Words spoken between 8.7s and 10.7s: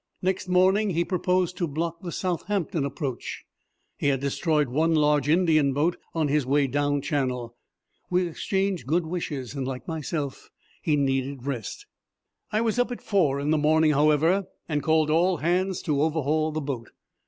good wishes. Like myself,